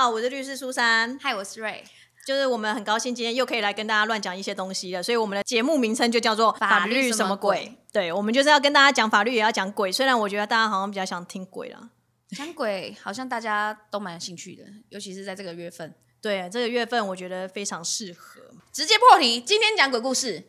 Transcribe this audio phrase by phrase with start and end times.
[0.00, 1.18] 好，我是律师苏珊。
[1.20, 1.82] 嗨，我是瑞。
[2.24, 9.90] 就是我们很高兴今天又可以来跟大家乱讲一些东西了，所以我们的节目名称就叫做法律什么鬼对，我们就是要跟大家讲法律，也要讲鬼。
[9.90, 11.90] 虽然我觉得大家好像比较想听鬼啦。
[12.28, 15.92] 讲鬼好像大家都蛮有兴趣的，尤其是在这个月份。
[16.22, 18.40] 对，这个月份我觉得非常适合。
[18.72, 20.44] 直接破题，今天讲鬼故事。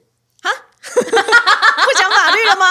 [0.95, 2.65] 不讲法律了吗？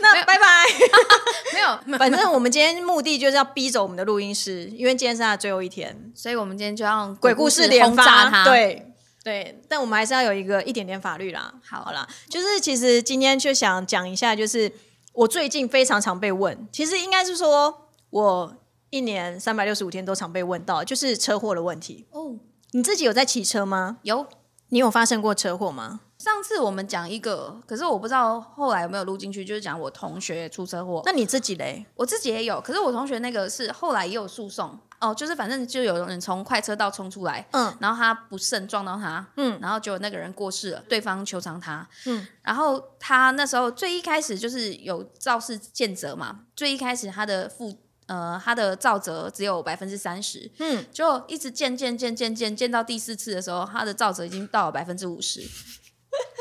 [0.00, 0.66] 那拜拜。
[1.52, 8.30] 没有，反正我们今天目的就是要逼走我们的录音师，因为今天是他的最后一天，所以我们今天就要鬼故事连发。
[8.30, 11.52] 他。，对对，但我们还是要有一个一点点法律啦。
[11.62, 14.72] 好好啦，就是其实今天就想讲一下，就是
[15.12, 18.56] 我最近非常常被问，其实应该是说我
[18.88, 22.06] 一年三百六十五天都常被问到，就是车祸的问题。
[22.12, 22.36] 哦，
[22.72, 23.98] 你自己有在骑车吗？
[24.02, 24.26] 有。
[24.72, 25.98] 你有发生过车祸吗？
[26.20, 31.86] 上次我们讲一个，可是我不知道后来有没有录进去，就是讲我同学出车祸，那你自己嘞？
[31.94, 34.78] 我自己也有，可是我同学那个是后来也有诉讼。
[35.00, 37.74] 哦，就是反正就有人从快车道冲出来，嗯。
[37.80, 39.58] 然后他不慎撞到他，嗯。
[39.62, 47.74] 然后结果那个人过世了，对方求偿他，嗯，然后他那时候最一开始就是有肇事见责嘛，最一开始他的负
[48.08, 55.40] 呃他的造责只有百分之三十，嗯，就一直渐渐渐渐渐渐到第四次的时候，他的造责已经到了百分之五十，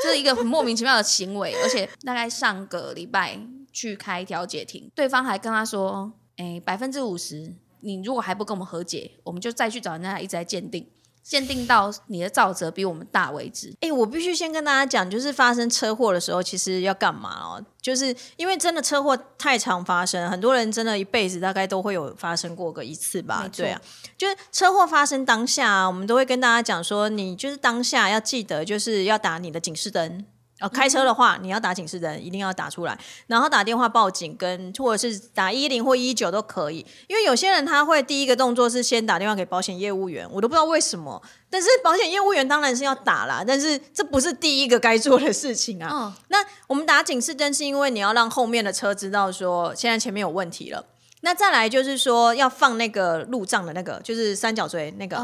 [0.04, 3.40] 这是一个很莫名其妙的行为， 而且大概上个礼拜
[3.72, 10.88] 去开调解庭，对方还跟他说，哎，百分之五十，你如果还不跟我们和解，我们就再去找人家一直在鉴定，
[11.30, 13.72] 鉴定到你的造责比我们大为止。
[13.82, 17.64] 哎、我必须先跟大家讲，就是发生车祸的时候，其实要干嘛哦？
[17.80, 23.80] 就是因为真的车祸太常发生，很多人真的一辈子大概都会有发生过个一次吧对啊，
[24.18, 30.26] 就是车祸发生当下、啊，我们都会跟大家讲说，你就是当下要记得，就是要打你的警示灯。
[30.60, 36.86] 哦，开车的话，你要打警示灯，一定要打出来，然后打电话报警跟，或者是打一零或一九都可以。
[37.08, 41.22] 因为有些人他会第一个动作是先打电话给保险业务员，我都不知道为什么。
[41.50, 45.90] 但是保险业务员当然是要打啦， 但是这不是第一个该做的事情啊。
[45.92, 50.86] 嗯，那我们打警示灯是因为你要让后面的车知道说现在前面有问题了。
[51.22, 55.18] 那再来就是说要放那个路障的那个，就是三角锥那个，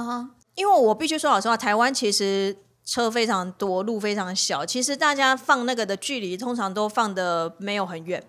[0.55, 2.53] 因为我必须说老实话，台湾其实
[2.85, 8.23] 车非常多，路非常小，其实大家放那个的距离通常都放的没有很远。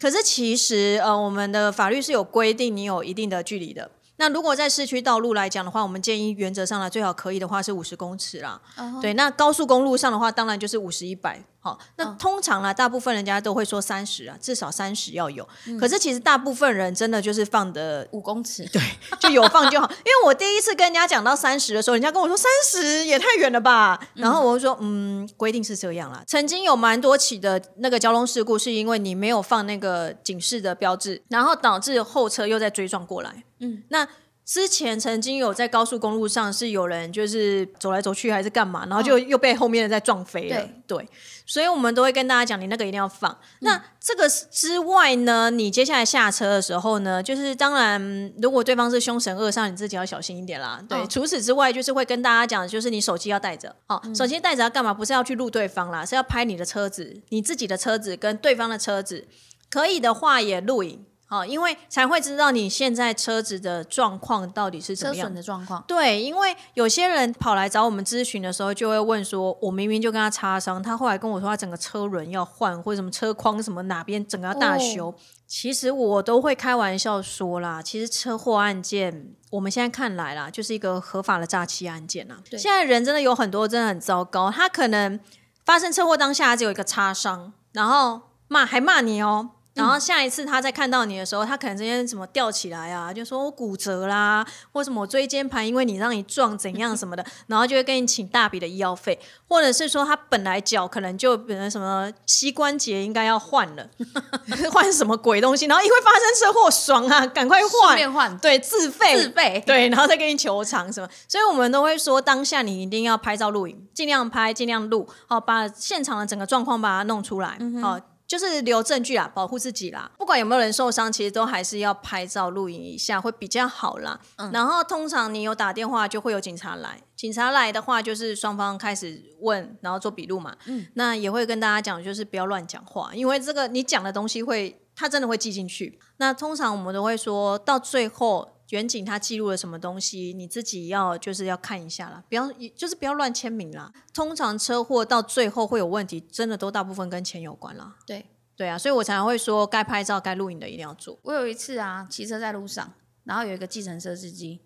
[0.00, 3.90] 可是其实呃，我们的法律是有规定你有一定的距离的。
[4.16, 8.60] 那如果在市区道路来讲的话，我们建议原则上来最好可以的话是五十公尺啦。
[9.00, 11.40] 对，那高速公路上的话，当然就是五十一百。
[11.60, 15.46] 好，那嗯通常呢，大部分人家都会说三十啊，至少三十要有。
[15.66, 18.80] 嗯可是其实大部分人真的就是放的五公尺，对，
[19.18, 19.90] 就有放就好。
[20.04, 26.22] 因为我第一次跟人家讲到三十的时候，人家跟我说三十也太远了吧，然后我就说嗯，规定是这样啦。
[26.26, 33.42] 曾经有蛮多起的那个交通事故，是因为你没有放那个警示的标志，然后导致后车又在追撞过来。
[33.58, 34.06] 嗯，那。
[34.48, 40.66] 之前曾经有在高速公路上是有人就是走来走去还是干嘛，然后就又被后面的在撞飞了。
[40.86, 41.06] 对，
[41.44, 43.38] 所以我们都会跟大家讲，你那个一定要放。
[43.60, 50.82] 那这个之外呢，你接下来下车的时候呢，就是当然，如果对方是凶神恶煞，你自己要小心一点啦。
[50.88, 53.76] 对，嗯除此之外，就是会跟大家讲，就是你手机要带着。
[53.84, 54.94] 好、手机带着要干嘛？
[54.94, 59.28] 不是要去录对方啦，是要拍你的车子，你自己的车子跟对方的车子。
[59.70, 61.04] 可以的话也录影。
[61.30, 65.84] 好，因为才会知道你现在车子的状况到底是怎么样损的状况。
[65.86, 75.14] 对，因为有些人跑来找我们咨询的时候，就会问说：“我明明就跟他擦伤，他后来跟我说他整个车轮要换，或者什么车框什么哪边整个要大修。
[75.46, 82.38] 其实我都会开玩笑说啦，其实车祸案件我们现在看来啦，就是一个合法的诈欺案件啦。
[82.48, 85.20] 对现在人真的有很多真的很糟糕，他可能
[85.66, 89.50] 发生车祸当下只有一个擦伤，然后骂还骂你哦。
[89.78, 103.88] 然后下一次他再看到你的时候，他可能今天怎么吊起来啊，就说我骨折啦，或什么我椎间盘因为你让你撞怎样什么的， 然后就会跟你请大笔的医药费，或者是说他本来脚可能就可能什么膝关节应该要换了，
[104.72, 108.36] 换什么鬼东西，然后因为发生车祸，爽啊，赶快换。
[108.38, 109.16] 对，自费。
[109.16, 117.98] 自费，对，然后再跟你求偿什么，所以我们都会说，当下你一定要拍照录影，尽量拍，尽量录，好，把现场的整个状况把它弄出来，好。
[118.28, 120.10] 就是留证据啦，保护自己啦。
[120.18, 124.20] 不管有没有人受伤，其实都还是要拍照录影一下，会比较好啦。
[124.52, 127.02] 然后通常你有打电话，就会有警察来。
[127.16, 130.54] 警察来的话，就是双方开始问，然后做笔录嘛。
[130.66, 135.98] 嗯，那也会跟大家讲，就是不要乱讲话，因为这个你讲的东西会，他真的会记进去。
[136.18, 138.57] 那通常我们都会说到最后。
[138.70, 143.92] 远景他记录了什么东西，你自己要就是要看一下啦，不要就是不要乱签名啦。
[144.12, 147.96] 通常车祸到最后会有问题，真的都大部分跟钱有关啦。
[148.06, 148.26] 对，
[148.56, 151.18] 对啊，所以我才会说该拍照、该录影的一定要做。
[151.22, 152.92] 我有一次啊，骑车在路上，
[153.24, 154.60] 然后有一个计程车司机，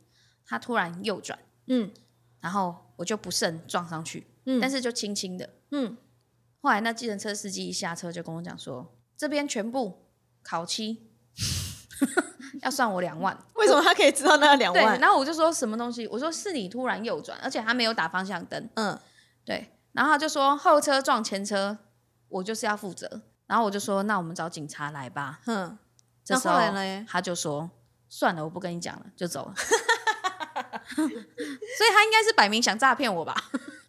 [0.44, 1.38] 他突然右转，
[1.68, 1.92] 嗯
[2.40, 5.48] 然后我就不慎撞上去，嗯但是就轻轻的。
[5.70, 5.96] 嗯，
[6.60, 10.08] 后来那计程车司机一下车就跟我讲说，这边全部
[10.42, 11.06] 烤漆，
[12.62, 13.36] 要算我两万。
[13.54, 14.98] 为什么他可以知道那两对，万？
[14.98, 16.06] 然后我就说什么东西？
[16.08, 18.68] 我说是你突然右转，而且他没有打方向灯。
[18.74, 18.98] 嗯，
[19.44, 21.76] 对，然后他就说后车撞前车，
[22.28, 23.22] 我就是要负责。
[23.46, 25.40] 然后我就说那我们找警察来吧。
[25.44, 25.76] 哼，
[26.28, 26.72] 那这时候后
[27.06, 27.70] 他就说
[28.08, 29.54] 算了，我不跟你讲了，就走了。
[30.92, 33.34] 所以他应该是摆明想诈骗我吧？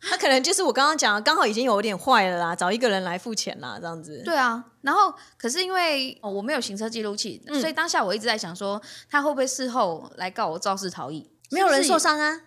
[0.09, 4.21] 他可能就是我刚刚讲的，刚好已经有点坏了啦，找一个人来付钱啦，这样子。
[4.25, 11.29] 对啊，然后可是因为、哦、我没有行车记录器，嗯所以当下我一直在想说，他会不会事后来告我肇事逃逸？
[11.51, 12.41] 没有人受伤啊。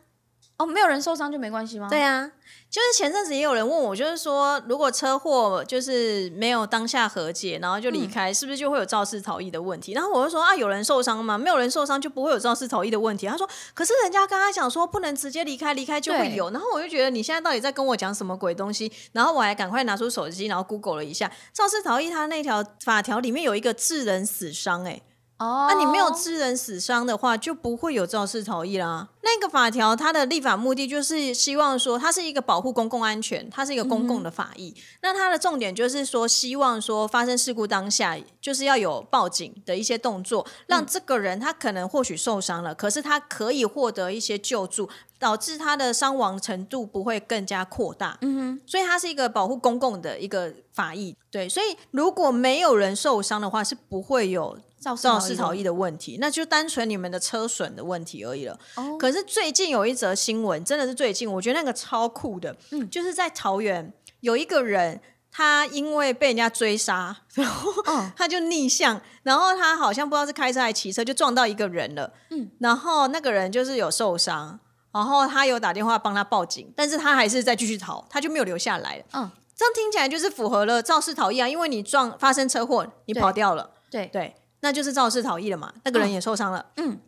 [0.58, 1.86] 哦，没有人受伤就没关系吗？
[1.90, 2.26] 对啊，
[2.70, 9.92] 就是前阵子也有人问我，就是说，如果车祸就是没有当下和解，然后就离开，是不是就会有肇事逃逸的问题？
[9.92, 11.36] 然后我就说啊，有人受伤吗？
[11.36, 13.26] 没有人受伤就不会有肇事逃逸的问题。
[13.26, 16.48] 他说，可是人家跟他讲说不能直接离开，离开就会有。
[16.50, 18.90] 然后我就觉得你现在到底在跟我讲什么鬼东西？
[19.12, 25.02] 然后我还赶快拿出手机，然后 Google 了一下，肇事逃逸他那条法条里面有一个致人死伤、欸，
[25.38, 29.08] 哦，那、你没有致人死伤的话，就不会有肇事逃逸啦。
[29.22, 34.74] 那个法条它的立法目的就是希望说，它是一个保护公共安全，它是一个公共的法益。
[35.02, 44.88] 那它的重点就是说，希望说发生事故当下，就是要有报警的一些动作，让这个人他可能或许受伤了，可是他可以获得一些救助，
[45.18, 48.16] 导致他的伤亡程度不会更加扩大。
[48.20, 51.16] 嗯哼，所以它是一个保护公共的一个法益。
[51.30, 54.56] 对，所以如果没有人受伤的话，是不会有
[54.94, 58.58] 肇事逃逸逸的问题，那就单纯你们的车损的问题而已了。
[58.74, 65.00] 哦可是最近有一则新闻，真的是最近，我觉得那个超酷的，嗯就是在桃园有一个人，
[65.30, 72.12] 他因为被人家追杀，然后嗯他就逆向，然后他好像不知道是开车还是骑车，就撞到一个人了。
[72.30, 74.58] 嗯，然后那个人就是有受伤，
[74.92, 79.04] 然后他有打电话帮他报警，但是他还是在继续逃，他就没有留下来了。
[79.12, 83.70] 嗯，这样听起来就是符合了肇事逃逸啊，因为你撞发生车祸，你跑掉了。
[83.88, 84.34] 对对，
[84.66, 86.98] 那就是肇事逃逸了嘛，那个人嗯也受伤了，嗯，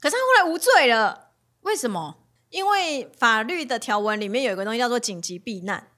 [0.00, 2.16] 可是他后来无罪了，为什么？
[2.48, 5.88] 因为法律的条文里面有一个东西叫做紧急避难。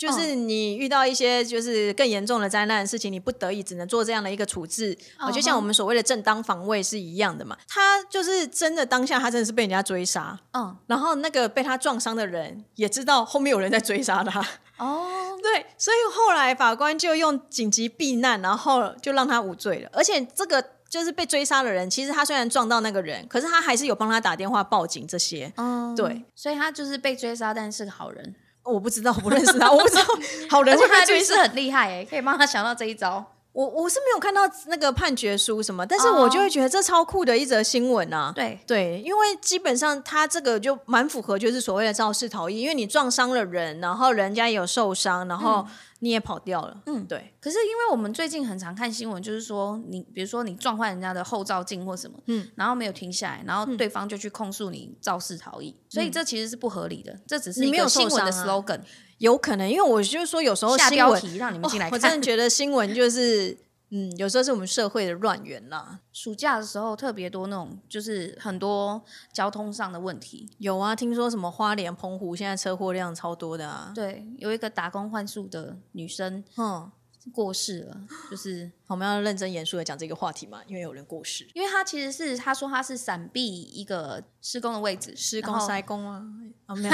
[0.00, 7.54] 就是你遇到一些就是更严重的灾难的事情，你不得已只能做这样的一个处置，嗯哦就像我们所谓的正当防卫是一样的嘛。
[7.68, 14.40] 他就是真的当下他真的是被人家追杀，嗯，然后那个被他撞伤的人也知道后面有人在追杀他，
[14.78, 19.90] 哦， 对，所以后来法官就用紧急避难，然后就让他无罪了。
[19.92, 25.52] 而且这个就是被追杀的人，其实他虽然撞到那个人，可是他还是有帮他打电话报警这些。
[25.56, 28.34] 嗯，对，所以他就是被追杀，但是是个好人，
[28.64, 30.02] 我不知道，我不认识他，我不知道
[30.50, 31.36] 好人会不会追杀。
[31.36, 33.24] 他的律师很厉害哎，可以帮他想到这一招。
[33.52, 38.32] 我我是没有看到那个判决书什么，但是我就会觉得这超酷的一则新闻啊。
[38.34, 45.66] 对，对，因为基本上他这个就蛮符合，就是所谓的肇事逃逸，因为你撞伤了人，然后人家也有受伤，然后
[45.98, 46.80] 你也跑掉了。
[46.86, 47.04] 嗯。
[47.06, 52.48] 对，可是因为我们最近很常看新闻，就是说你比如说你撞坏人家的后照镜或什么，嗯。
[52.54, 58.80] 然后没有停下来，然后对方就去控诉你肇事逃逸，所以这其实是不合理的，这只是一你没有受个新闻的 slogan，
[59.20, 62.10] 有可能，因为我就是说有时候下新闻，标题让你们进来哦我真。
[62.18, 63.56] 的觉得新闻就是，
[63.92, 66.00] 嗯，有时候是我们社会的乱源啦。
[66.10, 70.48] 暑假的时候特别多那种，就是很多交通上的问题。
[70.58, 73.92] 有啊，听说什么花莲、澎湖现在车祸量超多的啊。
[73.94, 76.90] 对，有一个打工换宿的女生嗯，
[77.32, 78.00] 过世了，
[78.30, 86.22] 就是我们要认真严肃的讲这个话题嘛，因为有人过世，因为她其实是她说她是闪避一个施工的位置，施工塞工啊，
[86.70, 86.88] 啊没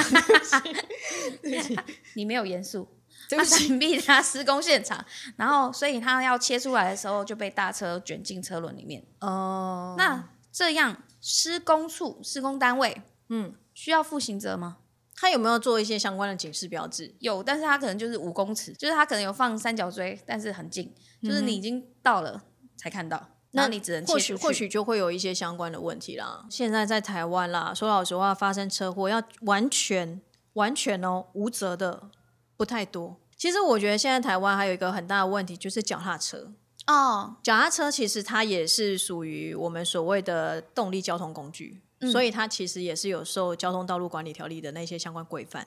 [1.55, 1.63] 有，
[2.15, 2.89] 你没有严肃，
[3.29, 5.05] 对不起，他闪避他施工现场，
[5.37, 9.05] 然后所以他要切出来的时候就被大车卷进车轮里面。
[9.21, 14.79] 哦，那这样施工处、施工单位嗯，需要负刑责吗？
[15.19, 17.15] 他有没有做一些相关的警示标志？
[17.21, 22.43] 有，但是他可能就是五公尺，就是他可能有放三角锥，但是很近，就是你已经到了
[22.77, 24.35] 才看到，那你只能或许。
[24.35, 26.47] 或许就会有一些相关的问题啦。
[26.51, 30.21] 现在在台湾啦，说老实话，发生车祸要完全
[30.53, 32.11] 完全哦无责的
[32.57, 33.17] 不太多。
[33.37, 36.53] 其实我觉得现在台湾还有一个很大的问题，就是脚踏车。
[36.87, 41.83] 哦，脚踏车其实它也是属于我们所谓的动力交通工具，
[42.13, 45.67] 所以它其实也是有受交通道路管理条例的那些相关规范。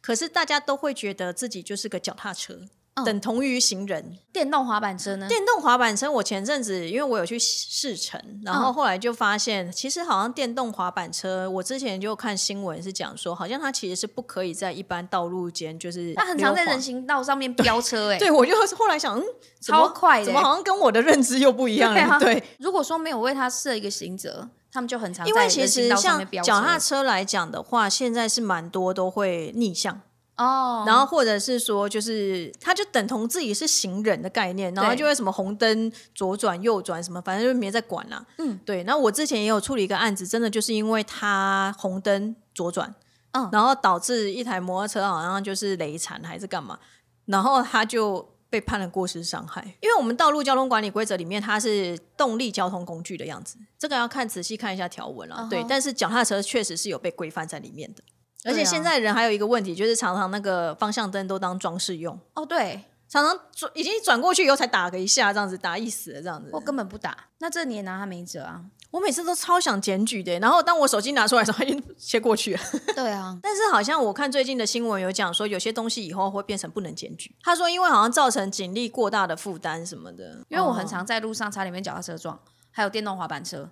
[0.00, 2.60] 可是大家都会觉得自己就是个脚踏车，
[2.94, 4.18] 嗯等同于行人。
[4.32, 5.26] 电动滑板车呢？
[5.28, 19.24] 电动滑板车，我前阵子因为我有去试乘，然后嗯后来就发现，其实好像电动滑板车，我之前就看新闻是讲说，好像它其实是不可以在一般道路间就是它很常在人行道上面飙车、哎， 对，我就后来想，嗯，
[19.60, 22.00] 超快的怎么好像跟我的认知又不一样了？
[22.00, 26.92] 对啊对，如果说没有为它设一个刑责，他们就很常因为其实像脚踏车。
[26.92, 30.00] 车来讲的话，现在是蛮多都会逆向，
[30.42, 38.82] 哦，然后或者是说，就是他就等同自己是行人的概念，然后就会什么红灯左转右转什么，反正就没在管啦、嗯，对。
[38.84, 42.94] 那我之前也有处理一个案子，真的就是因为他红灯左转，
[43.32, 46.78] 嗯然后导致一台摩托车好像就是雷残还是干嘛，
[47.26, 48.28] 然后他就。
[48.52, 55.46] 被判了过失伤害，因为我们道路交通管理规则里面它是动力交通工具的样子，这个要看仔细看一下条文了。
[55.48, 58.02] 对，但是脚踏车确实是有被规范在里面的。
[58.44, 66.48] 而且现在人还有一个问题，就是常常那个方向灯都当装饰用，哦，对常常转已经转过去以后才打个一下，这样子打一死了这样子。
[66.52, 68.64] 我根本不打，那这你也拿他没辙啊。
[68.90, 72.60] 我每次都超想检举的，然后当我手机拿出来的时候，它已经切过去了。
[72.94, 77.34] 对啊，但是好像我看最近的新闻有讲说，有些东西以后会变成不能检举。
[77.42, 80.44] 他说，因为好像造成警力过大的负担什么的。
[80.48, 82.38] 因为我很哦常在路上差点被脚踏车撞，
[82.70, 83.70] 还有电动滑板车。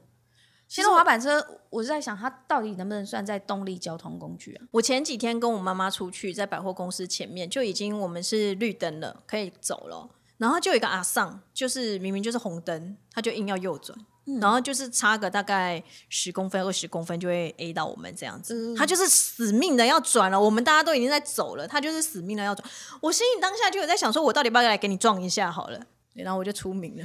[0.70, 4.62] 电其实滑板车，我是在想，它到底能不能算在动力交通工具啊？
[4.70, 10.08] 我前几天跟我妈妈出去，在百货公司前面就已经我们是绿灯了，可以走了。
[10.38, 13.98] 然后就有一个阿尚，就是明明就是红灯，他就硬要右转，
[14.40, 18.54] 然后就是差个大概十公分、二十公分就会 A 到我们这样子。
[18.54, 22.66] 嗯他就是死命的要转了，我们大家都已经在走了，他就是死命的要转。
[23.02, 25.80] 我心里当下就有在想，说我到底要不要来给你撞一下好了？
[26.14, 27.04] 然后我就出名了，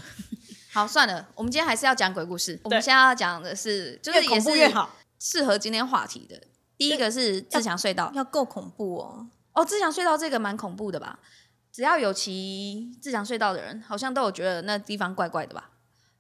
[0.75, 2.59] 好，算了，我们今天还是要讲鬼故事。
[2.65, 4.73] 我们现在要讲的是，就是恐也是
[5.17, 6.37] 适合今天话题的。
[6.77, 9.25] 第一个是自强隧道，要够恐怖哦。
[9.53, 11.19] 哦，自强隧道这个蛮恐怖的吧？
[11.71, 15.69] 只要有骑自强隧道的人，好像都有觉得那地方怪怪的吧？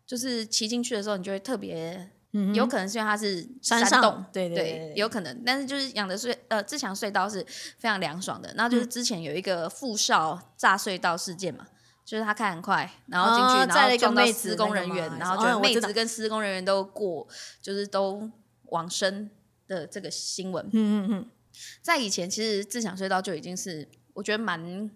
[0.07, 2.11] 就是骑进去的时候，你就会特别，
[2.53, 5.43] 有可能是因为它是山上洞，对对对对对有可能。
[5.45, 7.45] 但是就是养的隧呃自强隧道是
[7.77, 8.53] 非常凉爽的。
[8.55, 11.67] 然后就是之前有一个富少炸隧道事件嘛。
[12.05, 17.27] 就是他开很快，然后进去，然后撞到施工人员，然后就妹子跟施工人员都过，
[17.61, 18.29] 就是都
[18.65, 19.29] 往生
[19.67, 20.63] 的这个新闻。
[20.67, 21.29] 嗯嗯嗯，
[21.81, 24.91] 在以前，其实自强隧道就已经是我觉得蛮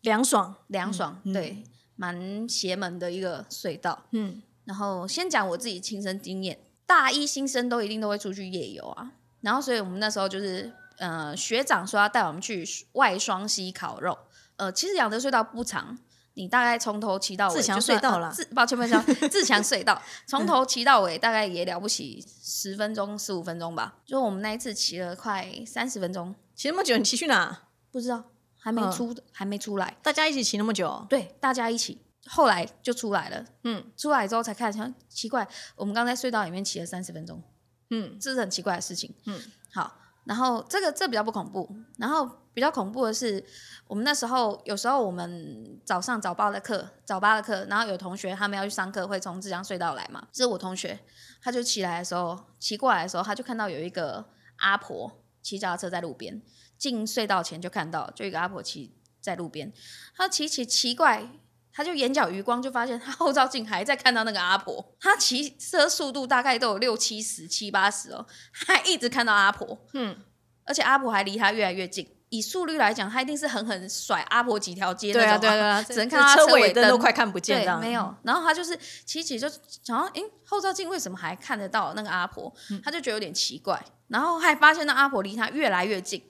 [0.00, 0.56] 凉爽。
[0.68, 1.62] 凉爽，嗯对，
[1.96, 4.06] 蛮邪门的一个隧道。
[4.12, 9.12] 嗯，然后先讲我自己亲身经验，大一新生都一定都会出去夜游啊。
[9.42, 14.16] 然后所以我们那时候就是，呃，学长说要带我们去外双溪烤肉。
[14.56, 15.96] 呃，其实养德隧道不长，
[16.38, 23.96] 你大概从头骑到尾，自强就算隧道啦呃自抱歉抱歉，自强隧道 从头骑到尾大概也了不起十分钟十五分钟吧。
[24.06, 27.64] 就我们那一次骑了快三十分钟，骑那么久，你骑去哪？
[27.90, 28.22] 不知道
[28.56, 29.96] 还没嗯出、还没出来。
[30.00, 31.04] 大家一起骑那么久？
[31.10, 33.44] 对，大家一起，后来就出来了。
[33.64, 37.42] 嗯出来之后才看，想奇怪，我们刚在隧道里面骑了三十分钟，
[37.90, 39.12] 嗯这是很奇怪的事情。
[39.26, 39.40] 嗯，
[39.72, 39.98] 好，
[40.28, 41.66] 然后这个这比较不恐怖，
[41.96, 43.42] 然后比较恐怖的是，
[43.86, 50.28] 我们那时候有时候我们早上早八的课，早八的课，然后有同学他们要去上课，会从浙江隧道来嘛。
[50.30, 50.98] 这是我同学，
[51.40, 54.22] 他就起来的时候，骑过来的时候，他就看到有一个
[54.58, 56.42] 阿婆骑脚踏车在路边，
[56.76, 59.72] 进隧道前就看到，就一个阿婆骑在路边，
[60.14, 61.30] 他骑骑奇怪。
[61.78, 70.16] 他就眼角余光就发现，他后照镜还在看到那个阿婆，他骑车速度大概都有六七十、七八十哦，还一直看到阿婆，嗯，
[70.64, 72.04] 而且阿婆还离他越来越近。
[72.30, 78.12] 以速率来讲，他一定是狠狠甩阿婆几条街那种、对啊对啊对啊， 只能看到他车尾灯尾都快看不见，这对，样没有。
[78.24, 79.48] 然后他就是骑骑就
[79.84, 82.52] 想要，诶，后照镜为什么还看得到那个阿婆？
[82.72, 86.20] 嗯他就觉得有点奇怪，然后还发现那阿婆离他越来越近。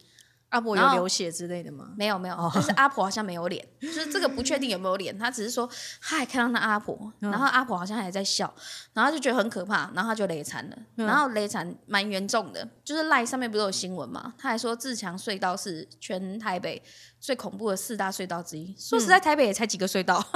[0.50, 1.90] 阿婆有流血之类的吗？
[1.97, 2.50] 没有没有，哦。
[2.55, 5.69] 就是阿婆好像没有脸， 就是这个不确定有没有脸，他只是说
[6.00, 7.31] 他还看到那阿婆，嗯。
[7.31, 8.52] 然后阿婆好像还在笑，
[8.95, 11.07] 然后他就觉得很可怕，然后他就雷残了，嗯。
[11.07, 16.83] 然后雷残蛮严重的，就是赖上面不是有新闻嘛，他还说自强隧道是全台北
[17.21, 20.25] 最恐怖的四大隧道之一，说实嗯在台北也才几个隧道。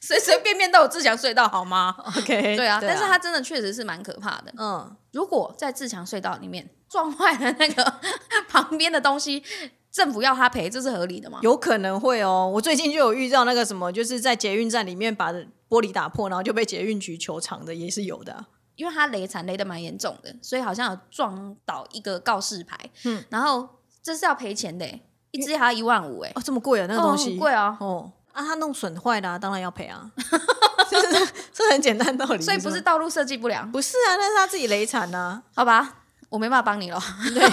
[0.00, 1.94] 随随便便都有自强隧道，好吗？
[2.18, 4.52] OK，对啊，但是它真的确实是蛮可怕的。
[4.58, 7.82] 嗯，如果在自强隧道里面撞坏了那个
[8.48, 9.42] 旁边的东西，
[9.90, 11.40] 政府要他赔，这是合理的吗？
[11.42, 12.48] 有可能会哦。
[12.54, 15.32] 我最近就有遇到那个什么，就是在捷运站里面把
[15.68, 18.46] 玻璃打破，然后就被捷运局求偿的，也是有的啊。
[18.76, 23.68] 因为他雷惨雷的蛮严重的，所以好像有撞倒一个告示牌，嗯然后
[24.00, 28.12] 这是要赔钱的欸，一只还要一万五哎，哦，这么贵啊，那个东西、很贵啊，哦。
[28.30, 30.08] 啊，他弄损坏的、啊，当然要赔啊，
[30.88, 32.40] 这是这很简单道理。
[32.40, 37.00] 所以不是道路设计不良，不是啊，那是他自己雷惨呐、好吧，我没办法帮你了。
[37.32, 37.48] 对，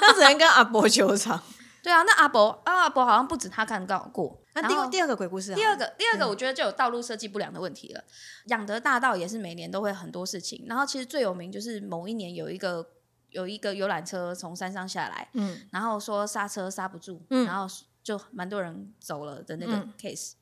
[0.00, 1.40] 他只能跟阿伯求偿。
[1.82, 4.40] 对啊，那阿伯啊阿伯好像不止他看到过。
[4.54, 8.02] 那第二第二个鬼故事啊，第二个，第二个，我觉得就有道路设计不良的问题了。
[8.46, 12.88] 养德大道也是每年都会很多事情，然后其实最有名就是某一年有一个
[13.28, 17.66] 有一个游览车从山上下来，嗯然后说刹车刹不住，嗯然后
[18.02, 20.32] 就蛮多人走了的那个嗯 case。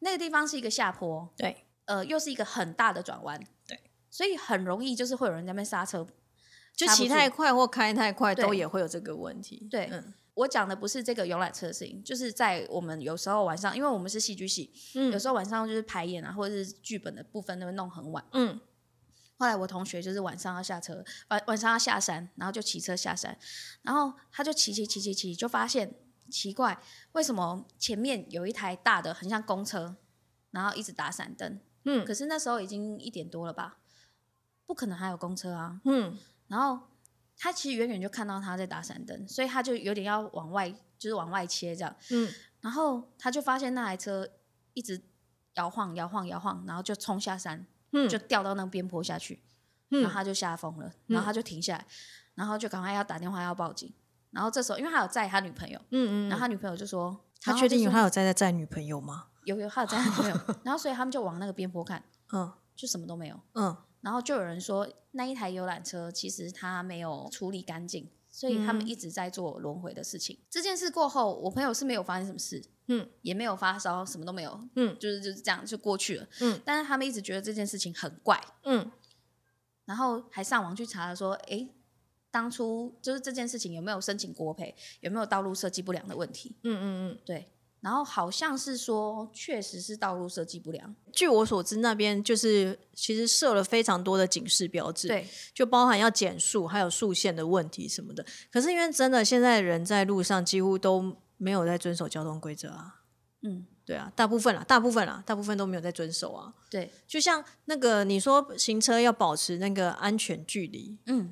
[0.00, 6.06] 那个地方是一个下坡，对，呃，又是一个很大的转弯，对，所以很容易就是会有人在那边刹车。
[6.76, 9.66] 就骑太快或开太快都也会有这个问题。
[9.70, 18.22] 对嗯我讲的不是这个游览车的事情，就是在我们有时候晚上，因为我们是戏剧系，有嗯时候晚上就是排演啊，或者是剧本的部分都会弄很晚。
[18.32, 18.60] 嗯
[19.38, 23.38] 后来我同学就是晚上要下车，晚晚上要下山，然后就骑车下山，
[23.80, 25.94] 然后他就骑骑骑骑骑，就发现
[26.30, 26.78] 奇怪，
[27.12, 29.96] 为什么前面有一台大的很像公车，
[30.50, 33.78] 然后一直打闪灯，嗯可是那时候已经一点多了吧，
[34.66, 35.80] 不可能还有公车啊。
[35.84, 36.78] 嗯然后
[37.36, 41.94] 他其实远远就看到他在打闪灯，所以他就有点要往外，就是往外切这样。
[42.10, 44.28] 嗯然后他就发现那台车
[44.74, 45.00] 一直
[45.54, 49.40] 摇晃摇晃摇晃，然后就冲下山，嗯就掉到那个边坡下去，
[49.90, 51.86] 嗯然后他就吓疯了，然后他就停下来，
[52.34, 53.92] 然后就赶快要打电话要报警。
[54.32, 59.28] 然后这时候，因为他有载他女朋友，嗯嗯，然后他女朋友就说：“他确定有他有在在载女朋友吗？
[59.44, 60.36] 有有他有载他女朋友。
[60.64, 63.40] ”然后所以他们就往那个边坡看，嗯就什么都没有。
[63.54, 63.74] 嗯
[64.06, 70.38] 然后就有人说，那一台游览车其实它没有处理干净，所以他们嗯一直在做轮回的事情。
[70.48, 76.28] 这件事过后，我朋友是没有发生什么事，嗯也没有发烧，什么都没有，嗯就是就是这样就过去了。
[76.40, 78.88] 嗯但是他们一直觉得这件事情很怪，嗯
[79.86, 81.68] 然后还上网去查了说，诶，
[82.30, 86.54] 当初就是这件事情有没有申请国赔，有没有道路设计不良的问题？
[86.62, 87.18] 嗯嗯嗯。
[87.24, 87.50] 对，
[87.86, 95.24] 然后好像是说确实是道路设计不良，据我所知，那边就是其实设了非常多的警示标志，，对，
[95.54, 98.26] 就包含要减速，还有速线的问题什么的。
[98.50, 103.02] 可是因为真的现在人在路上几乎都没有在遵守交通规则啊，
[103.42, 106.52] 嗯，对啊，大部分啦，大部分啦，大部分都没有在遵守啊。
[106.68, 111.30] 对，就像那个你说行车要保持那个安全距离，嗯，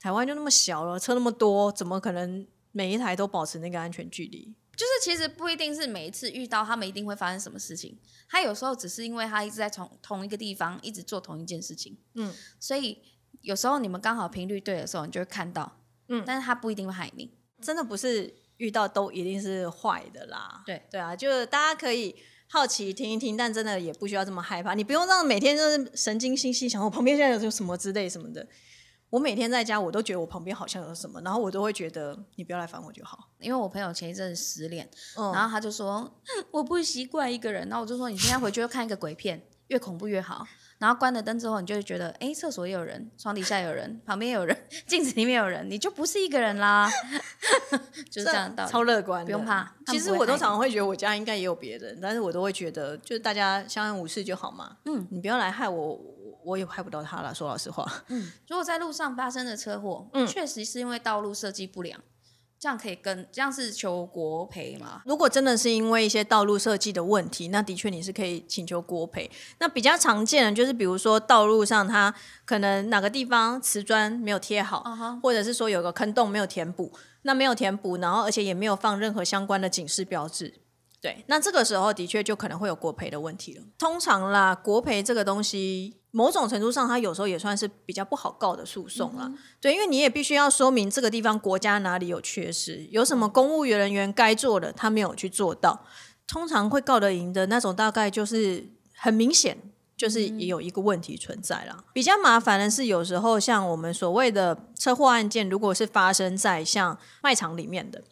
[0.00, 4.52] 台湾就那么小了，车那么多，怎么可能每一台都保持那个安全距离？
[4.74, 7.98] 就是其实不一定是每一次遇到他们一定会发生什么事情，
[8.28, 12.98] 他有时候只是因为他一直在从同一个地方一直做同一件事情，嗯所以
[13.42, 20.62] 有时候你们刚好频率对的时候，你就会看到，嗯但是他不一定会害你，真的不是遇到都一定是坏的啦。
[20.64, 22.16] 对对啊，就是大家可以
[22.48, 24.74] 好奇听一听，但真的也不需要这么害怕。
[24.74, 28.46] 你不用让每天就是神经兮兮想我旁边现在有什么之类什么的。
[29.12, 33.28] 我每天在家，我都觉得我旁边好像有什么，然后我都会觉得你不要来烦我就好。
[33.40, 36.10] 因为我朋友前一阵失恋，嗯，然后他就说
[36.50, 40.46] 我不习惯一个人，然后我就说你现在回去就看一个鬼片，越恐怖越好。
[40.78, 46.90] 然后关了灯之后，你就会觉得，哎，厕所也有人，床底下有人，旁边有人，镜子里面有人，你就不是一个人啦。
[48.10, 48.52] 就是这样。
[48.66, 54.78] 超乐观，不用怕其实我都常常会觉得我家应该也有别人，但是我都会觉得就是大家相安无事就好嘛。
[54.86, 56.00] 嗯，你不要来害我，
[56.44, 57.34] 我我也害不到他了。
[57.34, 62.00] 说老实话，嗯 如果在路上发生的车祸，嗯确实是因为道路设计不良，
[62.58, 65.02] 这样可以跟这样是求国赔吗？
[65.04, 69.30] 如果真的是因为一些道路设计的问题，那的确你是可以请求国赔。
[69.58, 74.84] 那比较常见的就是，比如说道路上它可能哪个地方瓷砖没有贴好，
[75.22, 80.60] 或者是说有个坑洞没有填补，那没有填补，然后而且也没有放任何相关的警示标志。
[81.00, 83.64] 对，那这个时候的确就可能会有国赔的问题了。
[83.76, 89.28] 通常啦，国赔这个东西，某种程度上它有时候也算是比较不好告的诉讼啦。
[89.60, 95.84] 对，因为你也必须要说明这个地方国家哪里有缺失，有什么公务员人员该做的他没有去做到，
[96.28, 99.58] 通常会告得赢的那种，大概就是很明显。
[99.94, 101.84] 就是也有一个问题存在啦。
[101.92, 108.02] 比较麻烦的是，有时候像我们所谓的车祸案件，如果是发生在像卖场里面的，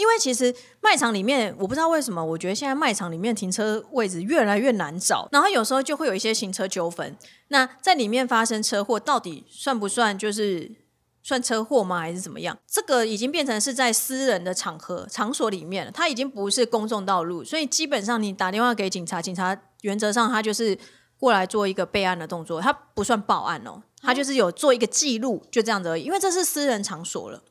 [0.00, 7.14] 因为其实卖场里面，我不知道为什么，我觉得现在卖场里面停车位置越来越难找，然后有时候就会有一些行车纠纷。
[7.48, 10.72] 那在里面发生车祸，到底算不算就是
[11.22, 11.98] 算车祸吗？
[11.98, 12.56] 还是怎么样？
[12.66, 20.78] 这个已经变成是在私人的场合场所里面了，它已经不是公众道路，所以基本上你打电话给警察，警察原则上他就是
[21.18, 27.42] 过来做一个备案的动作，他不算报案哦，他就是有做一个记录，就这样子而已，因为这是私人场所了。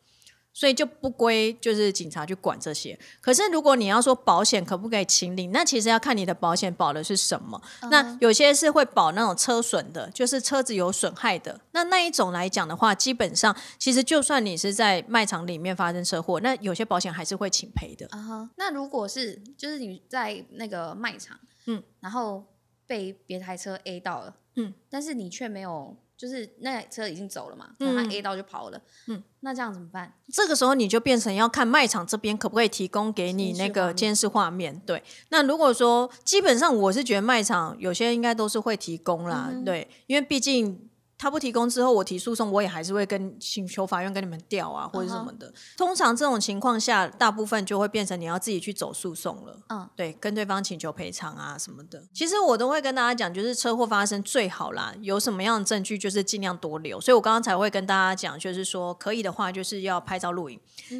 [0.51, 2.97] 所以就不归就是警察去管这些。
[3.21, 7.61] 可是如果你要说保险可不可以清零，那其实要看你的保险保的是什么。
[7.89, 11.61] 那有些是会保那种车损的，就是车子有损害的。
[11.71, 18.07] 那那一种来讲的话，基本上其实就算你是在卖场里面发生车祸，那有些保险还是会请赔的。
[18.09, 22.43] 啊哈，那如果是就是你在那个卖场，嗯，然后
[22.85, 30.13] 被别台车 A 到了，嗯，但是你却没有就是那台车已经走了嘛，可能他 A 到就跑了，嗯，那这样怎么办？
[30.33, 34.77] 这个时候你就变成要看卖场这边可不可以提供给你那个监监视画面。
[34.85, 40.89] 对，那如果说基本上我是觉得卖场有些应该都是会提供啦，对，因为毕竟。
[41.19, 45.53] 他不提供之后，我提诉讼，我也还是会跟请求法院跟你们调啊，或者什么的。
[45.75, 49.59] 通常这种情况下，大部分就会变成你要自己去走诉讼了。
[49.67, 52.01] 嗯，对，跟对方请求赔偿啊什么的。
[52.13, 57.01] 其实我都会跟大家讲，就是车祸发生最好啦，有什么样的证据就是尽量多留。
[57.01, 60.57] 所以我刚刚才会跟大家讲，就是说可以的话，就是要拍照录影。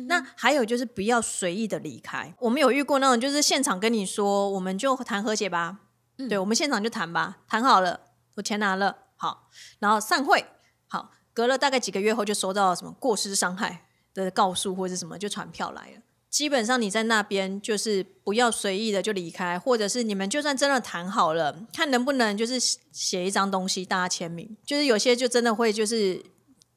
[0.09, 2.35] 那还有就是不要随意的离开。
[2.39, 5.77] 我们有遇过那种，就是现场跟你说，我们就谈和解吧。
[6.27, 8.01] 对，我们现场就谈吧，谈好了，
[8.35, 8.97] 我钱拿了。
[9.19, 10.45] 好，然后散会。
[10.87, 16.01] 好，隔了大概几个月后，就收到什么过失伤害的告诉或者什么，就传票来了。
[16.29, 22.57] 基本上你在那边就是不要随意的就离开，或者是你们就算真的谈好了，看能不能就是
[22.91, 24.55] 写一张东西，大家签名。
[24.65, 26.23] 就是有些就真的会就是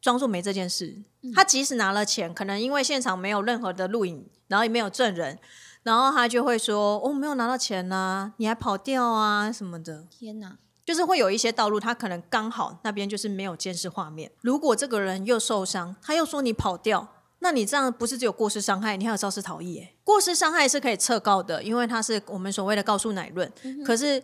[0.01, 1.03] 装作没这件事。
[1.35, 5.39] 他即使拿了钱，可能因为现场没有任何的录影，然后也没有证人，
[5.85, 10.59] 然后他就会说：“哦，没有拿到钱呐，你还跑掉啊什么的。”天哪！
[10.85, 14.31] 就是会有一些道路，他可能刚好那边就是没有监视画面。
[14.41, 19.79] 如果这个人又受伤，他又说你跑掉，那你这样不是只有过失伤害，你还有肇事逃逸？
[19.79, 23.53] 哎，过失伤害是可以撤告的，因为它是我们所谓的告诉乃论。
[23.85, 24.23] 可是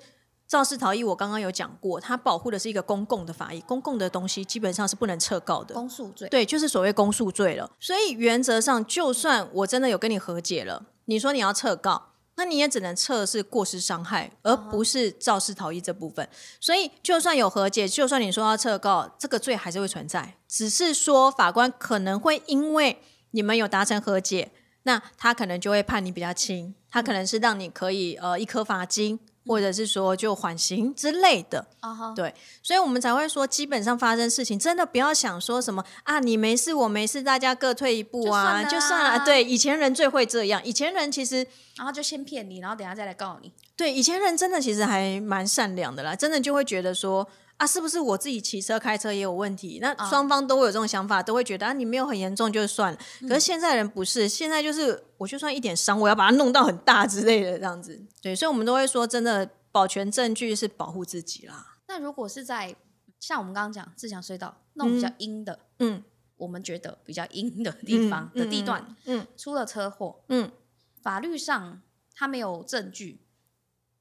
[0.48, 5.74] 肇事逃逸，我刚刚有讲过，它保护的是一个公共的法益，公共的东西基本上是不能撤告的。
[5.74, 7.70] 公诉罪，对，就是所谓公诉罪了。
[7.78, 12.07] 所以原则上，就算我真的有跟你和解了，你说你要撤告。
[12.38, 16.26] 那你也只能测试过失伤害，而不是肇事逃逸这部分。
[16.60, 20.34] 所以，就算有和解，就算你说要撤告，这个罪还是会存在。
[20.46, 24.52] 只是说，法官可能会因为你们有达成和解，
[24.84, 29.18] 那他可能就会判你比较轻，他可能是让你可以呃一颗罚金。
[29.48, 31.66] 或者是说就缓刑之类的，
[32.14, 39.24] 对，所以我们才会说，基本上发生事情，真的不要想说什么啊，你没事，我没事，大家各退一步啊，就算了。
[39.24, 41.46] 对，以前人最会这样，以前人其实，
[41.78, 43.50] 然后就先骗你，然后等下再来告你。
[43.74, 47.26] 对，以前人真的其实还蛮善良的啦，真的就会觉得说。
[47.58, 49.80] 啊，是不是我自己骑车开车也有问题？
[49.82, 52.98] 那双方都会有这种想法，都会觉得啊，你没有很严重就算了。
[53.22, 58.00] 可是现在人不是，现在就是我就算一点伤，我要把它弄到很大之类的这样子。
[58.22, 61.78] 对，所以我们都会说，真的保全证据是保护自己啦。
[61.88, 62.76] 那如果是在
[63.18, 66.04] 像我们刚刚讲自强隧道那种比较阴的，嗯，
[66.36, 70.48] 我们觉得比较阴的地方的地段，嗯，出了车祸，嗯，
[71.02, 71.82] 法律上
[72.14, 73.20] 他没有证据，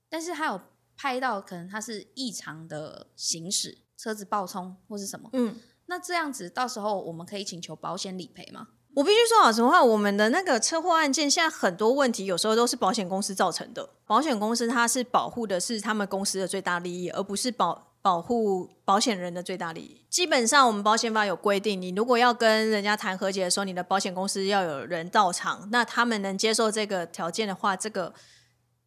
[0.07, 0.61] 但是他有。
[0.97, 5.55] 拍到可能它是异常的行驶，车子爆冲或是什么，嗯，
[5.85, 8.69] 那这样子到时候我们可以请求保险理赔吗？
[8.95, 13.87] 我必须说老实话，我们的那个车祸案件现在很多问题，有时候都是保险公司造成的。
[14.07, 20.03] 保险公司它是保护的是他们公司的最大利益，而不是保保护保险人的最大利益。
[20.09, 28.11] 基本上我们保险法有规定，你如果要跟人家谈和解的时候，你的保险公司要有人到场，那他们能接受这个条件的话，这个。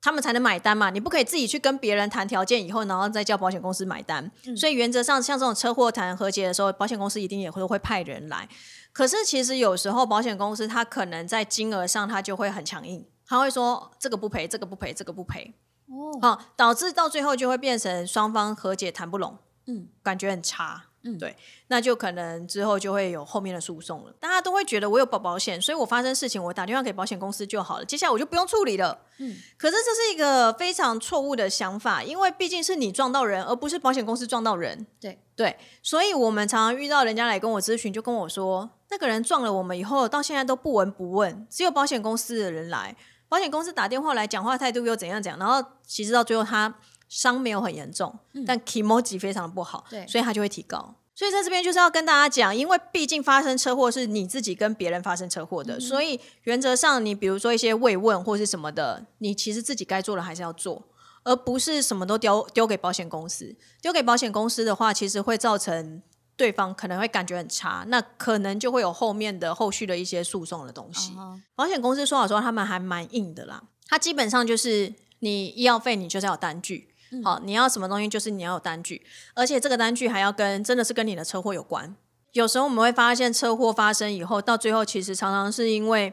[0.03, 4.31] 他们才能买单嘛，你不可以自己去跟别人谈条件以后，然后再叫保险公司买单。
[4.57, 8.49] 所以原则上，像这种车祸谈和解的时候，保险公司一定也会会派人来。
[8.93, 15.55] 可是其实有时候保险公司他可能在金额上他就会很强硬，他会说这个不赔，这个不赔，这个不赔。
[15.87, 20.87] 哦，好，导致到最后就会变成双方和解谈不拢，嗯，感觉很差。
[21.03, 21.35] 嗯，对，
[21.69, 24.13] 那就可能之后就会有后面的诉讼了。
[24.21, 28.99] 大家都会觉得我有保保险，所以我发生事情我打电话给保险公司就好了，接下来我就不用处理了。
[29.17, 34.87] 嗯，可是这是一个非常错误的想法，因为毕竟是你撞到人，而不是保险公司撞到人。
[35.01, 42.95] 对对，所以我们常常遇到人家来跟我咨询，就跟我说，那个人撞了我们以后，到现在都不闻不问，只有保险公司的人来，
[43.27, 46.75] 保险公司打电话来讲话态度又怎样怎样，然后其实到最后他。
[47.11, 50.95] 伤没有很严重，但 emoji 非常的不好，对，所以他就会提高。
[51.13, 60.83] 所以在这边就是要跟大家讲，因为毕竟发生车祸是你自己跟别人发生车祸的，所以原则上你比如说一些慰问或是什么的，你其实自己该做的还是要做，
[61.25, 63.55] 而不是什么都丢丢给保险公司。
[63.83, 66.01] 丢给保险公司的话，其实会造成
[66.37, 71.13] 对方可能会感觉很差，那可能就会有后面的后续的一些诉讼的东西。
[71.55, 76.90] 保险公司说老实话，他们还蛮硬的啦，他基本上就是你医药费，你就是要单据。
[77.25, 81.97] 好，你要什么东西，就是你要有单据，而且这个单据还要跟真的是跟你的车祸有关。
[82.33, 86.13] 有时候我们会发现，车祸发生以后，到最后其实常常是因为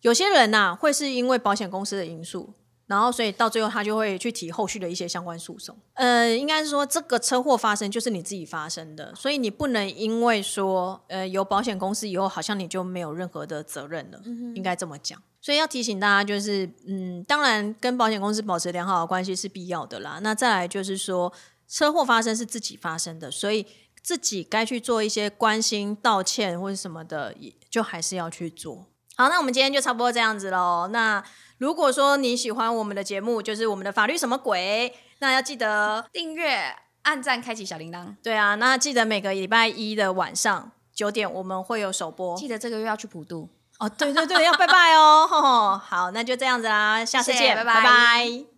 [0.00, 2.54] 有些人呐，会是因为保险公司的因素，
[2.86, 5.76] 然后所以到最后他就会去提后续的一些相关诉讼。
[5.92, 14.20] 呃，应该是说这个车祸发生就是你自己发生的，所以你不能因为说呃有保险公司以后，好像你就没有任何的责任了，
[14.54, 15.22] 应该这么讲。
[15.42, 20.20] 所以要提醒大家，就是嗯，当然跟保险公司保持良好的关系是必要的啦。
[20.22, 21.32] 那再来就是说，
[21.68, 23.66] 车祸发生是自己发生的，所以
[24.02, 28.86] 自己该去做一些关心、道歉或者什么的，也就还是要去做。
[29.16, 30.88] 好，那我们今天就差不多这样子喽。
[30.92, 31.22] 那
[31.58, 38.14] 如果说你喜欢我们的节目，就是我们的法律什么鬼，那要记得 订阅、按赞、开启小铃铛。
[38.22, 42.36] 对啊，那记得每个礼拜一的晚上九点我们会有首播。
[42.36, 43.48] 记得这个月要去普渡
[43.82, 45.26] 哦，对对对，要拜拜哦。
[45.28, 48.51] 吼 吼好，那就这样子啦，下次见，谢谢拜拜拜拜